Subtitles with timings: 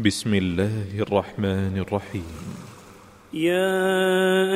[0.00, 2.24] بسم الله الرحمن الرحيم.
[3.34, 3.76] يا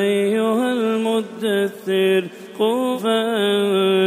[0.01, 2.29] أيها المدثر
[2.59, 2.99] قم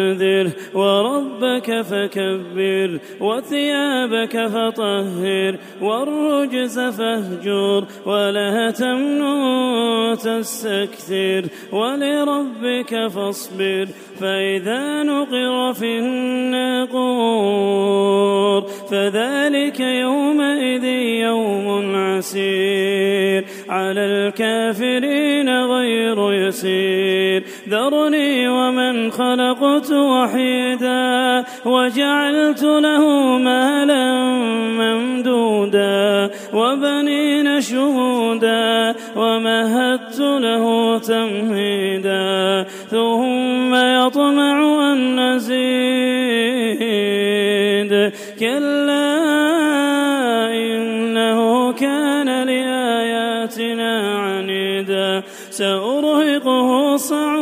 [0.09, 13.87] فأنذر وربك فكبر وثيابك فطهر والرجز فاهجر ولا تمنن تستكثر ولربك فاصبر
[14.19, 17.39] فإذا نقر في الناقور
[18.91, 20.83] فذلك يومئذ
[21.23, 27.43] يوم عسير على الكافرين غير يسير.
[27.69, 34.13] ذرني ومن خلقت وحيدا وجعلت له مالا
[34.79, 45.59] ممدودا وبنين شهودا ومهدت له تمهيدا ثم يطمع أن نزيد
[48.39, 49.19] كلا
[50.53, 57.38] إنه كان لآياتنا عنيدا سأرهقه صعودا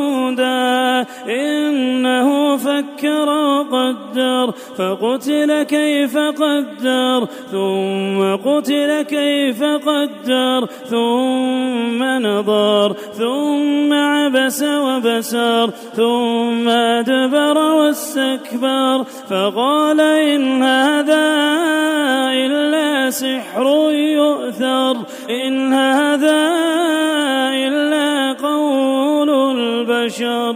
[1.26, 15.70] إنه فكر وقدر فقتل كيف قدر ثم قتل كيف قدر ثم نظر ثم عبس وبسر
[15.96, 21.28] ثم أدبر واستكبر فقال إن هذا
[22.46, 24.98] إلا سحر يؤثر
[25.30, 26.50] إن هذا
[27.68, 30.56] إلا قول البشر.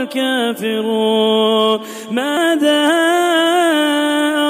[0.00, 1.80] والكافرون
[2.10, 2.86] ماذا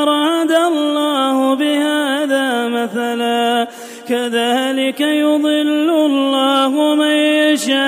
[0.03, 3.69] أراد الله بهذا مثلا؟
[4.09, 7.17] كذلك يضل الله من
[7.51, 7.81] يشاء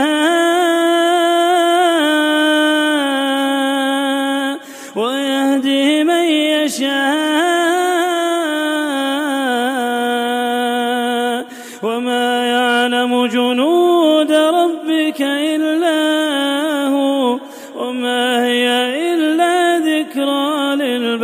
[4.97, 7.32] ويهدي من يشاء.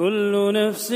[0.00, 0.92] كل نفس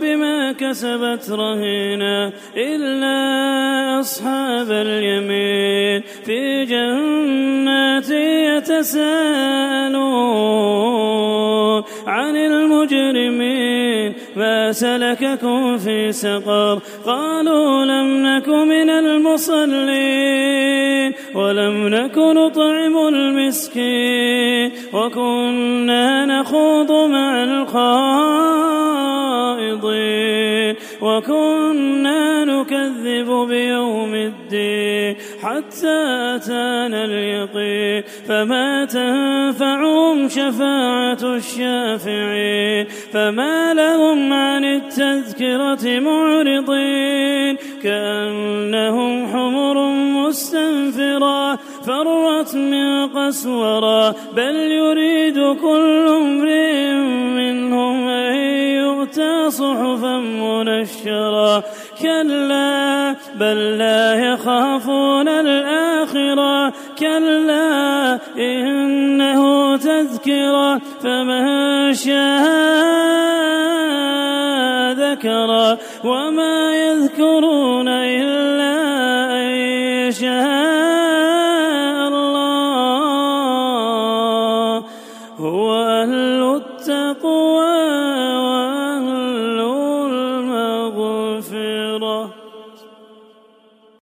[0.00, 10.00] بما كسبت رهينة إلا أصحاب اليمين في جنات يتساءلون
[12.06, 20.50] عن المجرمين ما سلككم في سقر قالوا لم نك من المصلين
[21.34, 26.90] ولم نك نطعم المسكين وكنا نخوض
[31.02, 35.96] وكنا نكذب بيوم الدين حتى
[36.36, 51.56] أتانا اليقين فما تنفعهم شفاعة الشافعين فما لهم عن التذكرة معرضين كأنهم حمر مستنفرة
[51.86, 56.59] فرت من قسورة بل يريد كل امرئ
[62.02, 66.72] كلا بل لا يخافون الآخرة.
[66.98, 72.50] كلا إنه تذكرة فمن شاء
[74.92, 78.76] ذكرا وما يذكرون إلا
[79.32, 79.50] أن
[80.08, 80.40] يشاء
[82.08, 83.10] الله.
[85.38, 87.89] هو أهل التقوى.